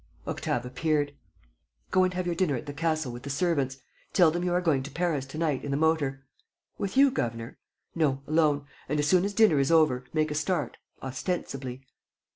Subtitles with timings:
[0.25, 1.13] Octave appeared.
[1.91, 3.77] "Go and have your dinner at the castle, with the servants.
[4.13, 6.25] Tell them you are going to Paris to night, in the motor."
[6.79, 7.59] "With you, governor?"
[7.93, 8.65] "No, alone.
[8.89, 11.85] And, as soon as dinner is over, make a start, ostensibly."